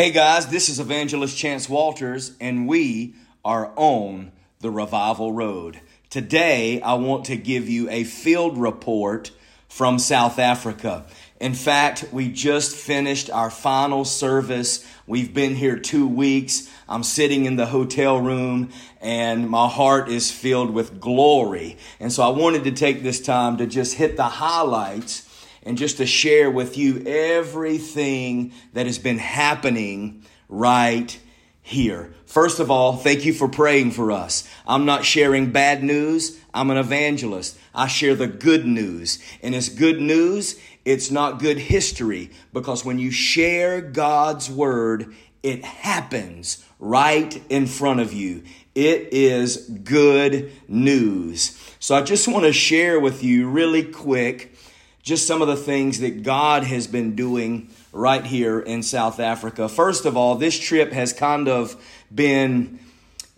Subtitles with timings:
[0.00, 5.78] Hey guys, this is Evangelist Chance Walters, and we are on the Revival Road.
[6.08, 9.30] Today, I want to give you a field report
[9.68, 11.04] from South Africa.
[11.38, 14.86] In fact, we just finished our final service.
[15.06, 16.70] We've been here two weeks.
[16.88, 18.70] I'm sitting in the hotel room
[19.02, 21.76] and my heart is filled with glory.
[22.00, 25.29] And so I wanted to take this time to just hit the highlights
[25.62, 31.18] and just to share with you everything that has been happening right
[31.62, 32.12] here.
[32.26, 34.48] First of all, thank you for praying for us.
[34.66, 36.38] I'm not sharing bad news.
[36.52, 37.58] I'm an evangelist.
[37.74, 39.22] I share the good news.
[39.42, 40.58] And it's good news.
[40.84, 48.00] It's not good history because when you share God's word, it happens right in front
[48.00, 48.42] of you.
[48.74, 51.58] It is good news.
[51.78, 54.54] So I just want to share with you really quick
[55.02, 59.68] just some of the things that God has been doing right here in South Africa.
[59.68, 61.82] First of all, this trip has kind of
[62.14, 62.78] been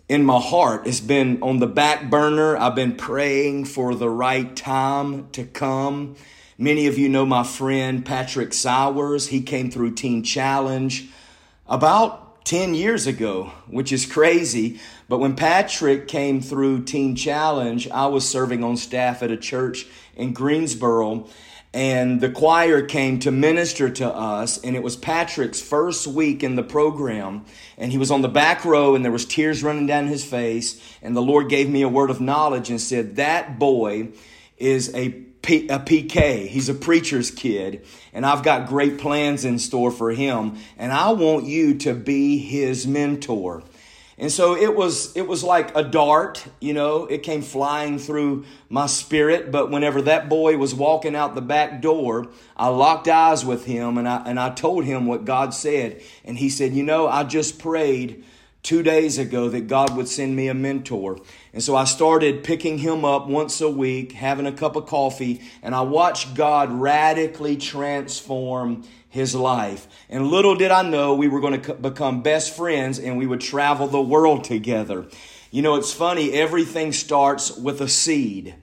[0.09, 0.85] in my heart.
[0.85, 2.57] It's been on the back burner.
[2.57, 6.15] I've been praying for the right time to come.
[6.57, 9.27] Many of you know my friend Patrick Sowers.
[9.27, 11.09] He came through Teen Challenge
[11.67, 14.79] about 10 years ago, which is crazy.
[15.07, 19.87] But when Patrick came through Teen Challenge, I was serving on staff at a church
[20.15, 21.27] in Greensboro
[21.73, 26.55] and the choir came to minister to us and it was patrick's first week in
[26.55, 27.43] the program
[27.77, 30.79] and he was on the back row and there was tears running down his face
[31.01, 34.07] and the lord gave me a word of knowledge and said that boy
[34.57, 39.57] is a, P- a pk he's a preacher's kid and i've got great plans in
[39.57, 43.63] store for him and i want you to be his mentor
[44.23, 48.45] and so it was it was like a dart, you know, it came flying through
[48.69, 53.43] my spirit, but whenever that boy was walking out the back door, I locked eyes
[53.43, 56.01] with him and I and I told him what God said.
[56.23, 58.23] And he said, "You know, I just prayed
[58.61, 61.17] 2 days ago that God would send me a mentor."
[61.51, 65.41] And so I started picking him up once a week, having a cup of coffee,
[65.61, 69.87] and I watched God radically transform his life.
[70.09, 73.41] And little did I know we were going to become best friends and we would
[73.41, 75.05] travel the world together.
[75.51, 78.55] You know, it's funny, everything starts with a seed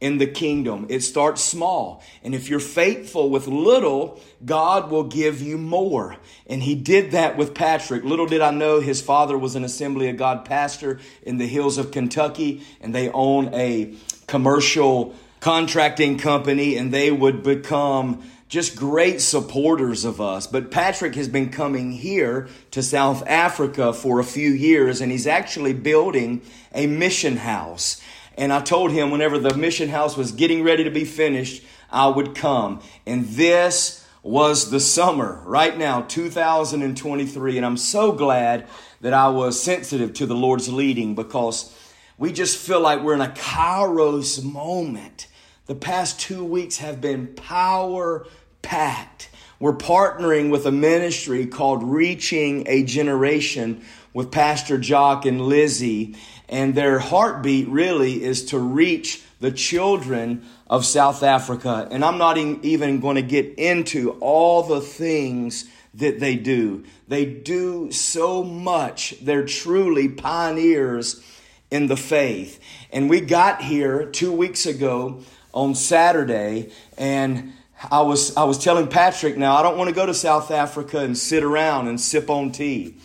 [0.00, 0.86] in the kingdom.
[0.88, 2.02] It starts small.
[2.22, 6.16] And if you're faithful with little, God will give you more.
[6.46, 8.02] And he did that with Patrick.
[8.02, 11.76] Little did I know his father was an Assembly of God pastor in the hills
[11.76, 13.94] of Kentucky, and they own a
[14.26, 20.46] commercial contracting company, and they would become just great supporters of us.
[20.46, 25.26] But Patrick has been coming here to South Africa for a few years, and he's
[25.26, 26.42] actually building
[26.74, 28.02] a mission house.
[28.36, 32.08] And I told him whenever the mission house was getting ready to be finished, I
[32.08, 32.80] would come.
[33.06, 37.56] And this was the summer, right now, 2023.
[37.56, 38.66] And I'm so glad
[39.00, 41.74] that I was sensitive to the Lord's leading because
[42.16, 45.26] we just feel like we're in a kairos moment.
[45.68, 48.26] The past two weeks have been power
[48.62, 49.28] packed.
[49.60, 53.84] We're partnering with a ministry called Reaching a Generation
[54.14, 56.16] with Pastor Jock and Lizzie.
[56.48, 61.86] And their heartbeat really is to reach the children of South Africa.
[61.90, 66.84] And I'm not even going to get into all the things that they do.
[67.08, 69.16] They do so much.
[69.20, 71.22] They're truly pioneers
[71.70, 72.58] in the faith.
[72.90, 75.22] And we got here two weeks ago
[75.52, 77.52] on Saturday, and
[77.90, 80.98] I was, I was telling Patrick now, I don't want to go to South Africa
[80.98, 82.96] and sit around and sip on tea.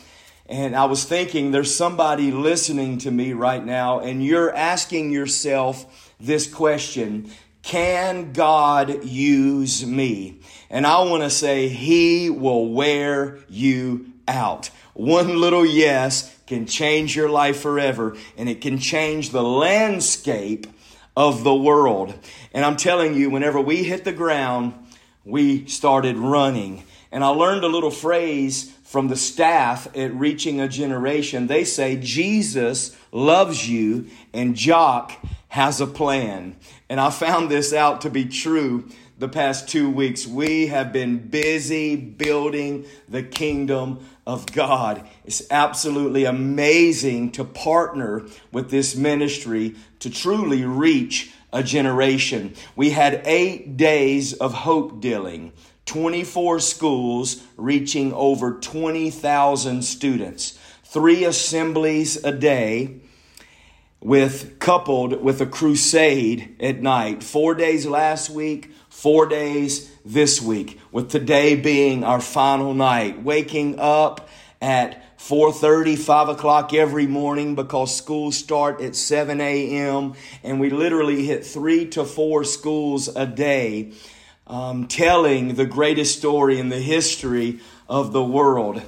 [0.48, 6.14] And I was thinking, there's somebody listening to me right now, and you're asking yourself
[6.20, 7.32] this question
[7.62, 10.40] Can God use me?
[10.70, 14.70] And I want to say, He will wear you out.
[14.94, 20.68] One little yes can change your life forever, and it can change the landscape
[21.16, 22.14] of the world.
[22.54, 24.74] And I'm telling you, whenever we hit the ground,
[25.26, 26.84] we started running.
[27.12, 31.48] And I learned a little phrase from the staff at Reaching a Generation.
[31.48, 35.14] They say, Jesus loves you and Jock
[35.50, 36.56] has a plan.
[36.90, 40.28] And I found this out to be true the past two weeks.
[40.28, 45.08] We have been busy building the kingdom of God.
[45.26, 52.56] It's absolutely amazing to partner with this ministry to truly reach a generation.
[52.76, 55.54] We had eight days of hope dealing,
[55.86, 63.02] 24 schools reaching over 20,000 students, three assemblies a day
[64.02, 67.24] with coupled with a crusade at night.
[67.24, 73.24] Four days last week, four days this week, with today being our final night.
[73.24, 74.30] Waking up
[74.62, 81.26] at 4.30 5 o'clock every morning because schools start at 7 a.m and we literally
[81.26, 83.94] hit three to four schools a day
[84.48, 88.82] um, telling the greatest story in the history of the world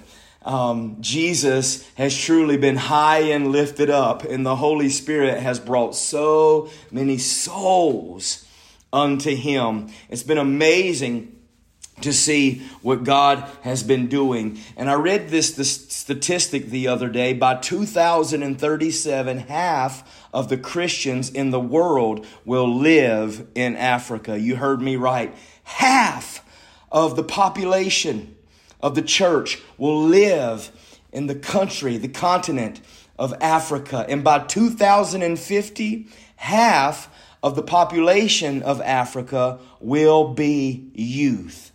[0.46, 5.96] um, Jesus has truly been high and lifted up, and the Holy Spirit has brought
[5.96, 8.45] so many souls
[8.96, 9.90] unto Him.
[10.10, 11.34] It's been amazing
[12.02, 14.60] to see what God has been doing.
[14.76, 21.30] And I read this, this statistic the other day by 2037, half of the Christians
[21.30, 24.40] in the world will live in Africa.
[24.40, 25.34] You heard me right.
[25.64, 26.44] Half
[26.92, 28.36] of the population
[28.82, 30.72] of the church will live
[31.12, 32.82] in the country, the continent
[33.18, 34.06] of Africa.
[34.08, 37.10] And by 2050, half
[37.46, 41.72] of the population of Africa will be youth.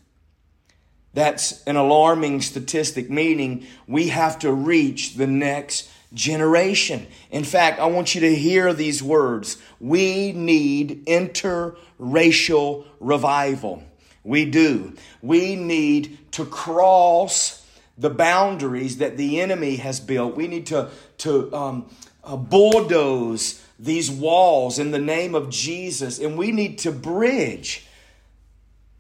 [1.15, 7.07] That's an alarming statistic, meaning we have to reach the next generation.
[7.31, 9.59] In fact, I want you to hear these words.
[9.79, 13.85] We need interracial revival.
[14.25, 14.95] We do.
[15.23, 17.65] We need to cross
[17.97, 20.35] the boundaries that the enemy has built.
[20.35, 21.91] We need to, to um,
[22.25, 27.87] uh, bulldoze these walls in the name of Jesus, and we need to bridge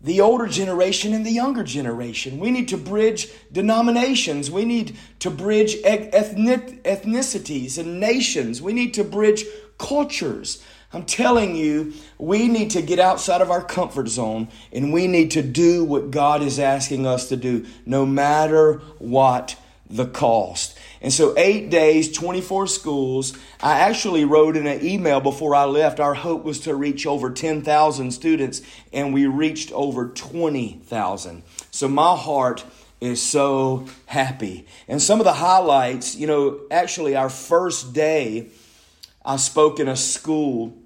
[0.00, 2.38] the older generation and the younger generation.
[2.38, 4.50] We need to bridge denominations.
[4.50, 8.62] We need to bridge ethnic, ethnicities and nations.
[8.62, 9.44] We need to bridge
[9.76, 10.62] cultures.
[10.94, 15.32] I'm telling you, we need to get outside of our comfort zone and we need
[15.32, 19.56] to do what God is asking us to do, no matter what
[19.88, 20.78] the cost.
[21.02, 23.32] And so, eight days, 24 schools.
[23.62, 25.98] I actually wrote in an email before I left.
[25.98, 28.60] Our hope was to reach over 10,000 students,
[28.92, 31.42] and we reached over 20,000.
[31.70, 32.64] So, my heart
[33.00, 34.66] is so happy.
[34.88, 38.48] And some of the highlights, you know, actually, our first day,
[39.24, 40.76] I spoke in a school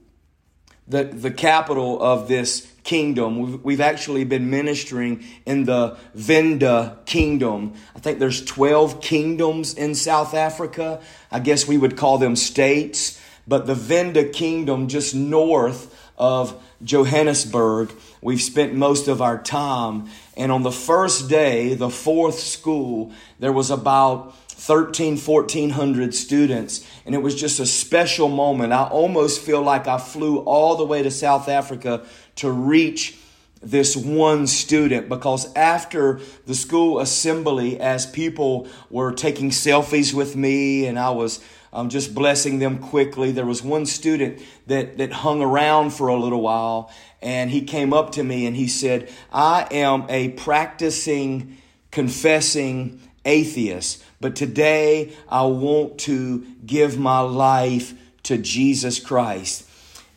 [0.87, 3.38] the, the capital of this kingdom.
[3.38, 7.75] We've, we've actually been ministering in the Venda kingdom.
[7.96, 11.00] I think there's 12 kingdoms in South Africa.
[11.32, 13.20] I guess we would call them states.
[13.46, 20.08] But the Venda kingdom just north of Johannesburg, we've spent most of our time.
[20.37, 26.87] And on the first day, the fourth school, there was about 13, 1400 students.
[27.04, 28.72] And it was just a special moment.
[28.72, 33.16] I almost feel like I flew all the way to South Africa to reach
[33.62, 40.86] this one student because after the school assembly, as people were taking selfies with me
[40.86, 41.42] and I was
[41.72, 46.16] um, just blessing them quickly, there was one student that, that hung around for a
[46.16, 46.90] little while
[47.22, 51.56] and he came up to me and he said, I am a practicing,
[51.90, 54.04] confessing atheist.
[54.20, 57.94] But today I want to give my life
[58.25, 59.69] to Jesus Christ.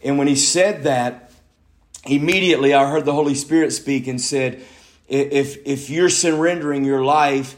[0.04, 1.27] And when he said that,
[2.10, 4.64] immediately I heard the Holy Spirit speak and said,
[5.08, 7.56] if, if you're surrendering your life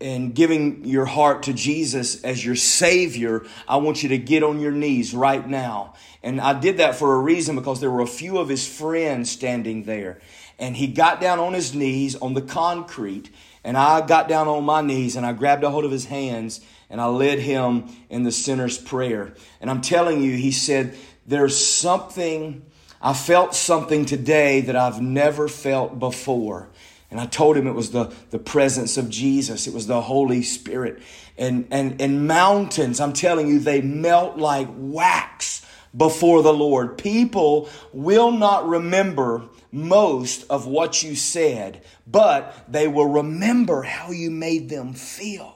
[0.00, 4.60] and giving your heart to Jesus as your Savior, I want you to get on
[4.60, 5.94] your knees right now.
[6.22, 9.30] And I did that for a reason because there were a few of his friends
[9.30, 10.20] standing there.
[10.58, 13.30] And he got down on his knees on the concrete
[13.64, 16.60] and I got down on my knees and I grabbed a hold of his hands
[16.90, 19.34] and I led him in the sinner's prayer.
[19.60, 22.64] And I'm telling you, he said, There's something,
[23.00, 26.68] I felt something today that I've never felt before.
[27.10, 29.66] And I told him it was the, the presence of Jesus.
[29.66, 31.02] It was the Holy Spirit.
[31.38, 35.64] And, and, and mountains, I'm telling you, they melt like wax
[35.96, 36.98] before the Lord.
[36.98, 44.30] People will not remember most of what you said, but they will remember how you
[44.30, 45.54] made them feel.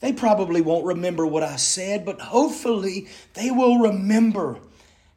[0.00, 4.58] They probably won't remember what I said, but hopefully they will remember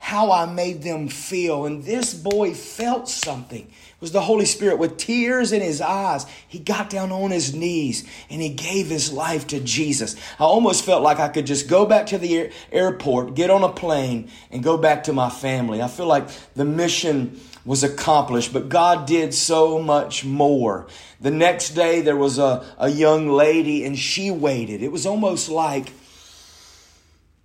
[0.01, 1.65] how I made them feel.
[1.65, 3.61] And this boy felt something.
[3.61, 6.25] It was the Holy Spirit with tears in his eyes.
[6.47, 10.15] He got down on his knees and he gave his life to Jesus.
[10.39, 13.71] I almost felt like I could just go back to the airport, get on a
[13.71, 15.83] plane, and go back to my family.
[15.83, 20.87] I feel like the mission was accomplished, but God did so much more.
[21.21, 24.81] The next day, there was a, a young lady and she waited.
[24.81, 25.93] It was almost like,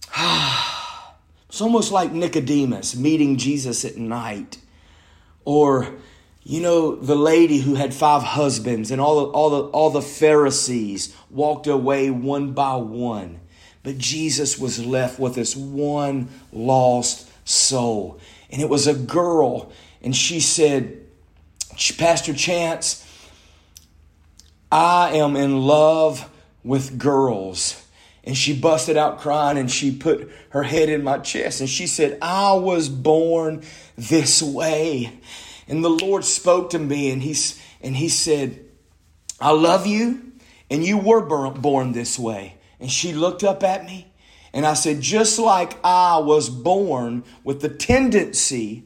[0.16, 0.65] ah,
[1.48, 4.58] it's almost like Nicodemus meeting Jesus at night.
[5.44, 5.94] Or,
[6.42, 10.02] you know, the lady who had five husbands and all the, all the, all the
[10.02, 13.40] Pharisees walked away one by one.
[13.82, 18.20] But Jesus was left with this one lost soul.
[18.50, 19.72] And it was a girl
[20.02, 21.04] and she said,
[21.98, 23.04] Pastor Chance,
[24.70, 26.30] I am in love
[26.62, 27.85] with girls.
[28.26, 31.86] And she busted out crying and she put her head in my chest and she
[31.86, 33.62] said, I was born
[33.96, 35.20] this way.
[35.68, 38.64] And the Lord spoke to me and, he's, and he said,
[39.40, 40.32] I love you
[40.68, 42.56] and you were born this way.
[42.80, 44.12] And she looked up at me
[44.52, 48.84] and I said, just like I was born with the tendency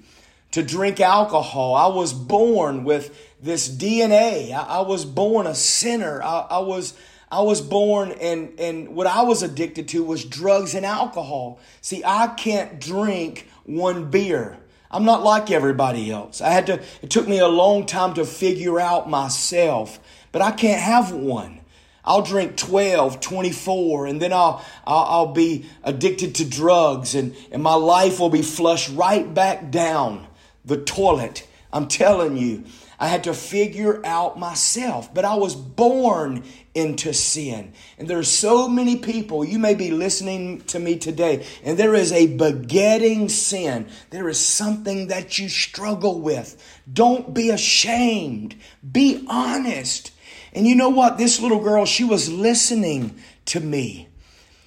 [0.51, 4.53] to drink alcohol, I was born with this DNA.
[4.53, 6.23] I, I was born a sinner.
[6.23, 6.95] I, I was
[7.31, 11.61] I was born and and what I was addicted to was drugs and alcohol.
[11.81, 14.59] See, I can't drink one beer.
[14.91, 16.41] I'm not like everybody else.
[16.41, 20.01] I had to it took me a long time to figure out myself,
[20.33, 21.61] but I can't have one.
[22.05, 27.63] I'll drink 12, 24, and then I'll, I'll, I'll, be addicted to drugs, and, and
[27.63, 30.27] my life will be flushed right back down
[30.65, 31.47] the toilet.
[31.73, 32.65] I'm telling you,
[33.01, 37.73] I had to figure out myself, but I was born into sin.
[37.99, 41.95] And there are so many people, you may be listening to me today, and there
[41.95, 43.89] is a begetting sin.
[44.11, 46.63] There is something that you struggle with.
[46.93, 48.57] Don't be ashamed,
[48.93, 50.13] be honest.
[50.53, 51.17] And you know what?
[51.17, 54.09] This little girl, she was listening to me.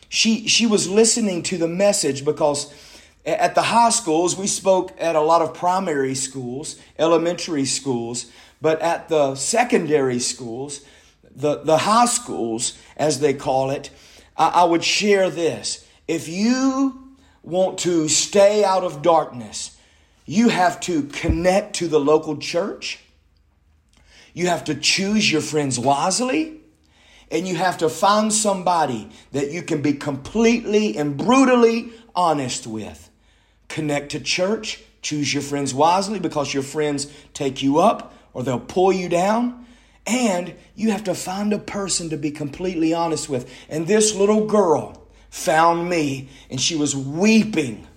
[0.10, 2.74] She, she was listening to the message because
[3.26, 8.82] at the high schools, we spoke at a lot of primary schools, elementary schools, but
[8.82, 10.86] at the secondary schools,
[11.36, 13.90] the, the high schools, as they call it,
[14.38, 15.88] I, I would share this.
[16.08, 19.78] If you want to stay out of darkness,
[20.26, 23.00] you have to connect to the local church
[24.34, 26.60] you have to choose your friends wisely.
[27.32, 33.10] And you have to find somebody that you can be completely and brutally honest with.
[33.74, 34.84] Connect to church.
[35.02, 39.66] Choose your friends wisely because your friends take you up or they'll pull you down.
[40.06, 43.52] And you have to find a person to be completely honest with.
[43.70, 47.88] And this little girl found me and she was weeping.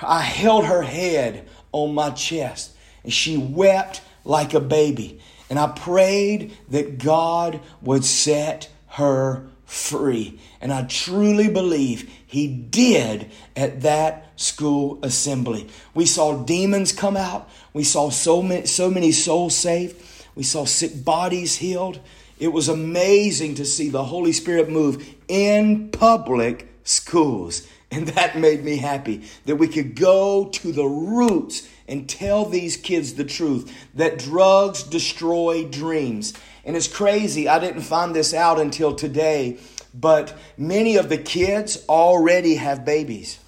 [0.00, 2.74] I held her head on my chest
[3.04, 5.20] and she wept like a baby.
[5.50, 10.40] And I prayed that God would set her free.
[10.60, 15.68] And I truly believe He did at that school assembly.
[15.94, 17.48] We saw demons come out.
[17.72, 20.02] We saw so many, so many souls saved.
[20.34, 22.00] We saw sick bodies healed.
[22.40, 27.66] It was amazing to see the Holy Spirit move in public schools.
[27.92, 32.76] And that made me happy that we could go to the roots and tell these
[32.76, 36.34] kids the truth that drugs destroy dreams.
[36.70, 39.58] And it's crazy, I didn't find this out until today,
[39.92, 43.40] but many of the kids already have babies.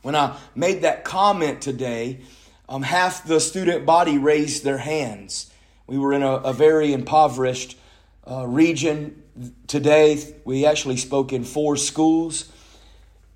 [0.00, 2.20] When I made that comment today,
[2.70, 5.52] um, half the student body raised their hands.
[5.86, 7.76] We were in a, a very impoverished
[8.26, 9.22] uh, region
[9.66, 10.34] today.
[10.46, 12.50] We actually spoke in four schools.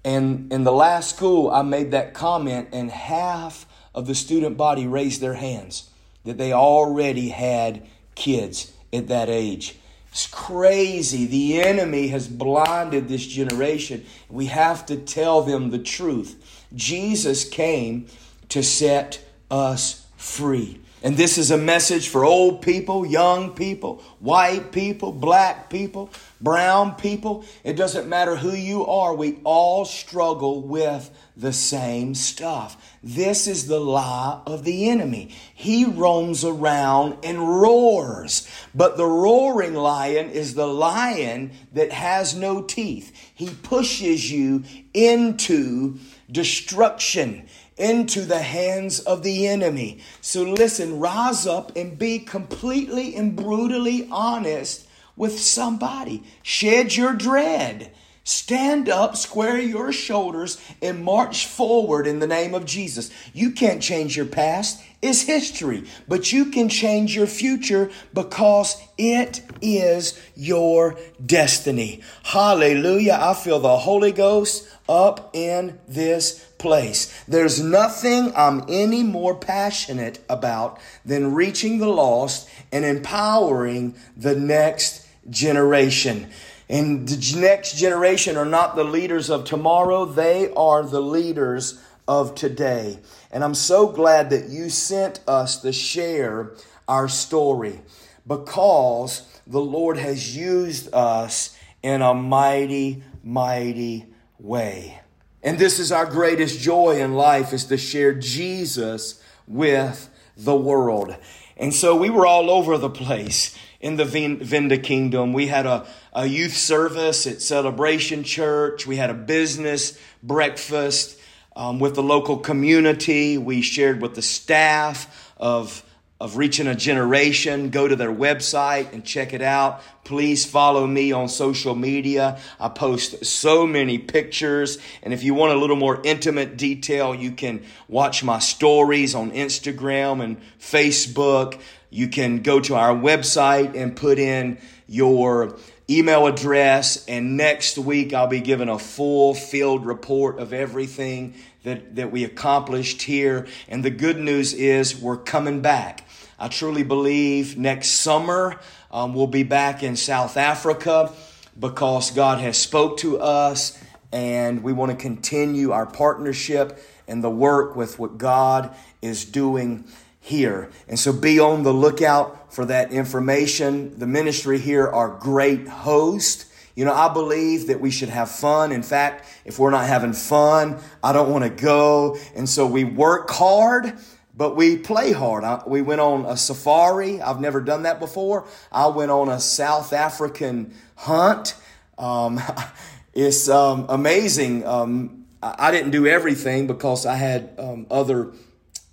[0.06, 4.86] And in the last school, I made that comment, and half of the student body
[4.86, 5.90] raised their hands
[6.24, 9.76] that they already had kids at that age.
[10.10, 11.26] It's crazy.
[11.26, 14.04] The enemy has blinded this generation.
[14.30, 16.66] We have to tell them the truth.
[16.74, 18.06] Jesus came
[18.48, 20.80] to set us free.
[21.06, 26.10] And this is a message for old people, young people, white people, black people,
[26.40, 27.44] brown people.
[27.62, 32.98] It doesn't matter who you are, we all struggle with the same stuff.
[33.04, 35.32] This is the lie of the enemy.
[35.54, 42.62] He roams around and roars, but the roaring lion is the lion that has no
[42.62, 43.12] teeth.
[43.32, 47.46] He pushes you into destruction
[47.76, 50.00] into the hands of the enemy.
[50.21, 56.23] So listen, rise up and be completely and brutally honest with somebody.
[56.42, 57.92] Shed your dread.
[58.25, 63.09] Stand up, square your shoulders, and march forward in the name of Jesus.
[63.33, 69.42] You can't change your past, it's history, but you can change your future because it
[69.61, 72.00] is your destiny.
[72.25, 73.16] Hallelujah.
[73.21, 77.25] I feel the Holy Ghost up in this place.
[77.26, 85.06] There's nothing I'm any more passionate about than reaching the lost and empowering the next
[85.28, 86.30] generation.
[86.68, 92.34] And the next generation are not the leaders of tomorrow, they are the leaders of
[92.34, 92.98] today.
[93.30, 96.52] And I'm so glad that you sent us to share
[96.88, 97.80] our story
[98.26, 104.06] because the Lord has used us in a mighty, mighty
[104.38, 105.00] way.
[105.42, 111.16] And this is our greatest joy in life is to share Jesus with the world.
[111.56, 115.32] And so we were all over the place in the Venda Kingdom.
[115.32, 118.86] We had a, a youth service at Celebration Church.
[118.86, 121.18] We had a business breakfast
[121.54, 123.38] um, with the local community.
[123.38, 125.82] We shared with the staff of
[126.18, 129.82] of reaching a generation, go to their website and check it out.
[130.02, 132.40] Please follow me on social media.
[132.58, 134.78] I post so many pictures.
[135.02, 139.32] And if you want a little more intimate detail, you can watch my stories on
[139.32, 141.61] Instagram and Facebook.
[141.90, 144.58] You can go to our website and put in
[144.88, 145.58] your
[145.90, 147.04] email address.
[147.06, 152.25] And next week, I'll be giving a full field report of everything that, that we
[152.25, 153.46] accomplished here.
[153.68, 156.04] And the good news is we're coming back.
[156.38, 161.10] I truly believe next summer um, we'll be back in South Africa
[161.58, 166.78] because God has spoke to us and we want to continue our partnership
[167.08, 169.84] and the work with what God is doing
[170.20, 170.70] here.
[170.88, 173.98] And so be on the lookout for that information.
[173.98, 176.52] The ministry here are great hosts.
[176.74, 178.72] You know, I believe that we should have fun.
[178.72, 182.18] In fact, if we're not having fun, I don't want to go.
[182.34, 183.98] And so we work hard
[184.36, 185.44] but we play hard.
[185.44, 187.22] I, we went on a safari.
[187.22, 188.46] I've never done that before.
[188.70, 191.54] I went on a South African hunt.
[191.96, 192.40] Um,
[193.14, 194.66] it's um, amazing.
[194.66, 198.32] Um, I, I, didn't do everything because I had um, other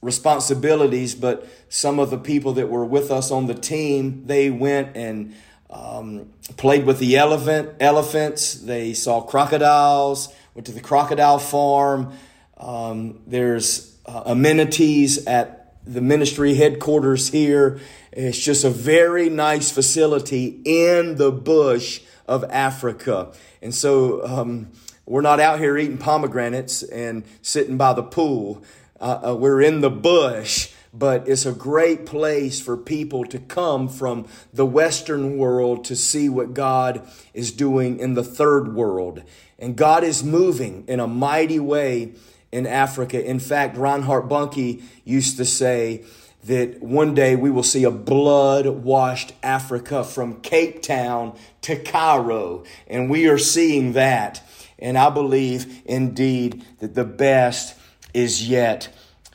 [0.02, 4.96] responsibilities, but some of the people that were with us on the team, they went
[4.96, 5.36] and
[5.70, 8.54] um, played with the elephant elephants.
[8.54, 10.34] They saw crocodiles.
[10.54, 12.14] Went to the crocodile farm.
[12.58, 17.80] Um, there's uh, amenities at the ministry headquarters here.
[18.12, 23.34] It's just a very nice facility in the bush of Africa.
[23.62, 24.72] And so um,
[25.06, 28.64] we're not out here eating pomegranates and sitting by the pool.
[29.00, 33.90] Uh, uh, we're in the bush, but it's a great place for people to come
[33.90, 39.24] from the Western world to see what God is doing in the third world.
[39.60, 42.14] And God is moving in a mighty way
[42.54, 43.22] in Africa.
[43.22, 46.06] In fact, Reinhard Bonnke used to say
[46.44, 52.64] that one day we will see a blood washed Africa from Cape Town to Cairo.
[52.88, 54.48] And we are seeing that.
[54.78, 57.76] And I believe indeed that the best
[58.14, 58.90] is yet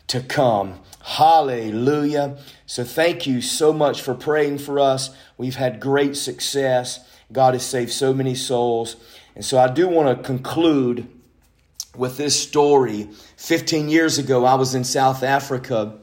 [0.06, 0.78] to come.
[1.02, 2.38] Hallelujah.
[2.66, 5.10] So thank you so much for praying for us.
[5.36, 7.00] We've had great success.
[7.32, 8.94] God has saved so many souls.
[9.34, 11.08] And so I do want to conclude
[11.96, 13.08] with this story.
[13.36, 15.98] 15 years ago, I was in South Africa.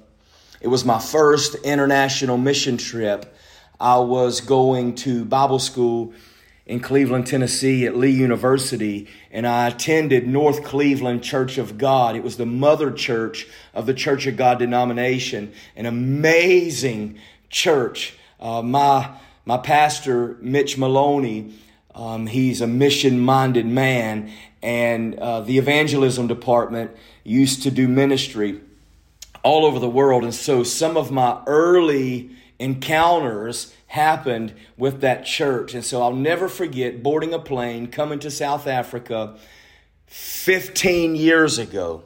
[0.62, 3.36] It was my first international mission trip.
[3.80, 6.14] I was going to Bible school
[6.66, 12.16] in Cleveland, Tennessee at Lee University, and I attended North Cleveland Church of God.
[12.16, 17.20] It was the mother church of the Church of God denomination, an amazing
[17.50, 18.16] church.
[18.40, 21.54] Uh, my, my pastor, Mitch Maloney,
[21.96, 24.32] um, he's a mission minded man,
[24.62, 26.92] and uh, the evangelism department
[27.24, 28.60] used to do ministry
[29.44, 30.24] all over the world.
[30.24, 35.74] And so some of my early encounters happened with that church.
[35.74, 39.38] And so I'll never forget boarding a plane, coming to South Africa
[40.08, 42.04] 15 years ago.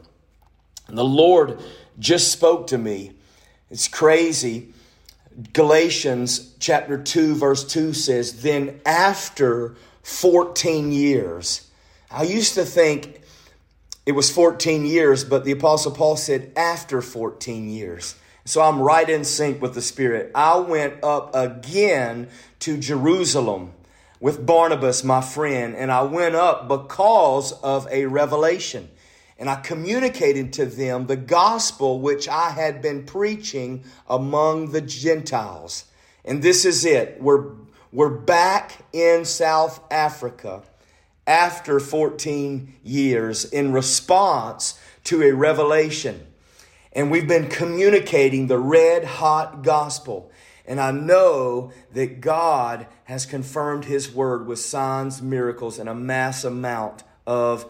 [0.88, 1.60] And the Lord
[1.98, 3.14] just spoke to me.
[3.70, 4.74] It's crazy.
[5.54, 11.70] Galatians chapter 2, verse 2 says, Then after 14 years,
[12.12, 13.22] I used to think
[14.06, 18.16] it was 14 years, but the Apostle Paul said after 14 years.
[18.44, 20.32] So I'm right in sync with the Spirit.
[20.34, 22.30] I went up again
[22.62, 23.74] to Jerusalem
[24.20, 28.90] with Barnabas, my friend, and I went up because of a revelation.
[29.40, 35.86] And I communicated to them the gospel which I had been preaching among the Gentiles.
[36.26, 37.22] And this is it.
[37.22, 37.54] We're,
[37.94, 40.62] we're back in South Africa
[41.26, 46.28] after 14 years in response to a revelation.
[46.92, 50.32] And we've been communicating the red hot gospel.
[50.66, 56.44] And I know that God has confirmed His word with signs, miracles, and a mass
[56.44, 57.66] amount of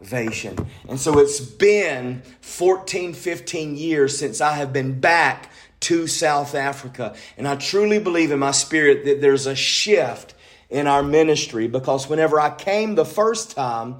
[0.00, 0.56] salvation.
[0.88, 7.14] And so it's been 14, 15 years since I have been back to South Africa.
[7.36, 10.34] And I truly believe in my spirit that there's a shift
[10.70, 13.96] in our ministry because whenever I came the first time,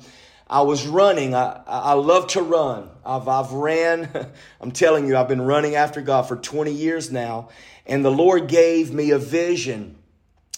[0.49, 1.35] I was running.
[1.35, 2.91] I, I love to run.
[3.05, 4.09] I've, I've ran,
[4.61, 7.49] I'm telling you, I've been running after God for 20 years now.
[7.87, 9.97] And the Lord gave me a vision.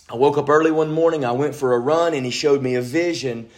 [0.09, 2.74] I woke up early one morning, I went for a run, and He showed me
[2.74, 3.48] a vision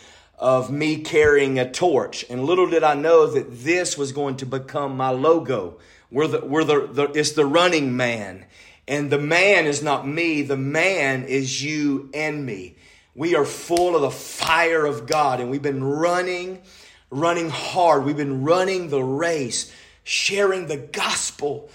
[0.42, 2.24] of me carrying a torch.
[2.28, 5.78] And little did I know that this was going to become my logo
[6.10, 8.44] We're the, we're the, the, it's the running man.
[8.88, 12.74] And the man is not me, the man is you and me.
[13.14, 16.60] We are full of the fire of God, and we've been running,
[17.08, 18.04] running hard.
[18.04, 21.70] We've been running the race, sharing the gospel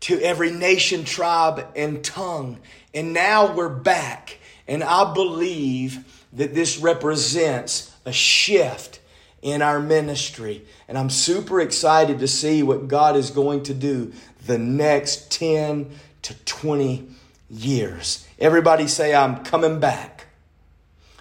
[0.00, 2.58] to every nation, tribe, and tongue.
[2.92, 4.38] And now we're back.
[4.68, 9.00] And I believe that this represents a shift
[9.42, 10.64] in our ministry.
[10.88, 14.12] And I'm super excited to see what God is going to do
[14.46, 15.90] the next 10
[16.22, 17.06] to 20
[17.50, 18.26] years.
[18.38, 20.26] Everybody say, I'm coming back.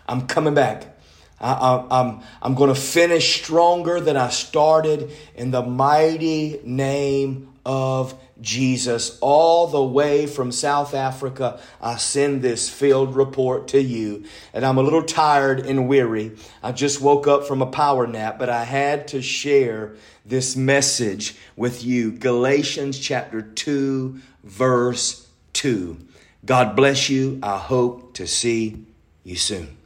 [0.07, 0.87] I'm coming back.
[1.39, 7.53] I, am I'm, I'm going to finish stronger than I started in the mighty name
[7.65, 9.17] of Jesus.
[9.21, 14.25] All the way from South Africa, I send this field report to you.
[14.53, 16.31] And I'm a little tired and weary.
[16.61, 21.35] I just woke up from a power nap, but I had to share this message
[21.55, 22.11] with you.
[22.11, 25.97] Galatians chapter 2, verse 2.
[26.45, 27.39] God bless you.
[27.41, 28.85] I hope to see
[29.23, 29.77] you soon.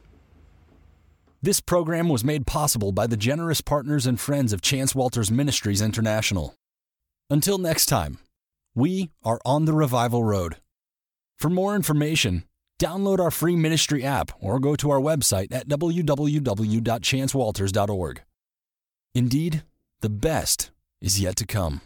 [1.40, 5.80] This program was made possible by the generous partners and friends of Chance Walters Ministries
[5.80, 6.56] International.
[7.30, 8.18] Until next time,
[8.74, 10.56] we are on the revival road.
[11.38, 12.44] For more information,
[12.78, 18.22] download our free ministry app or go to our website at www.chancewalters.org.
[19.14, 19.62] Indeed,
[20.00, 21.80] the best is yet to come.